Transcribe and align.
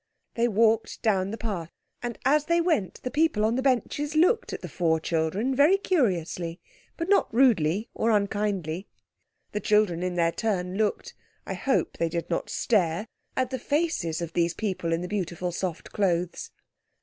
They 0.33 0.47
walked 0.47 1.03
down 1.03 1.29
the 1.29 1.37
path, 1.37 1.69
and 2.01 2.17
as 2.25 2.45
they 2.45 2.59
went 2.59 3.03
the 3.03 3.11
people 3.11 3.45
on 3.45 3.53
the 3.55 3.61
benches 3.61 4.15
looked 4.15 4.51
at 4.51 4.61
the 4.61 4.67
four 4.67 4.99
children 4.99 5.53
very 5.53 5.77
curiously, 5.77 6.59
but 6.97 7.07
not 7.07 7.31
rudely 7.31 7.87
or 7.93 8.09
unkindly. 8.09 8.87
The 9.51 9.59
children, 9.59 10.01
in 10.01 10.15
their 10.15 10.31
turn, 10.31 10.75
looked—I 10.75 11.53
hope 11.53 11.99
they 11.99 12.09
did 12.09 12.31
not 12.31 12.49
stare—at 12.49 13.51
the 13.51 13.59
faces 13.59 14.23
of 14.23 14.33
these 14.33 14.55
people 14.55 14.91
in 14.91 15.01
the 15.01 15.07
beautiful 15.07 15.51
soft 15.51 15.91
clothes. 15.91 16.49